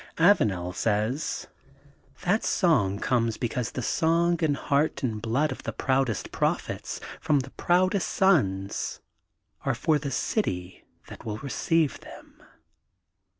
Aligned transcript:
'* 0.09 0.17
Avanel 0.17 0.73
says, 0.73 1.45
That 2.23 2.43
song 2.43 2.97
comes 2.97 3.37
be 3.37 3.47
cause 3.49 3.69
the 3.69 3.83
song 3.83 4.43
and 4.43 4.57
heart 4.57 5.03
and 5.03 5.21
blood 5.21 5.51
of 5.51 5.61
the 5.61 5.71
proudest 5.71 6.31
prophets 6.31 6.99
from 7.19 7.41
the 7.41 7.51
proudest 7.51 8.07
suns, 8.07 8.99
are 9.63 9.75
for 9.75 9.99
the 9.99 10.09
city 10.09 10.85
that 11.07 11.23
will 11.23 11.37
receive 11.37 11.99
them.' 11.99 12.41